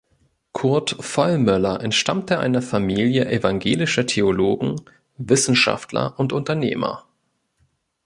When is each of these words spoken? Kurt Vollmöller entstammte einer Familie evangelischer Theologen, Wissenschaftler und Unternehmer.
Kurt 0.53 0.95
Vollmöller 0.99 1.79
entstammte 1.83 2.39
einer 2.39 2.63
Familie 2.63 3.29
evangelischer 3.29 4.07
Theologen, 4.07 4.77
Wissenschaftler 5.19 6.19
und 6.19 6.33
Unternehmer. 6.33 7.05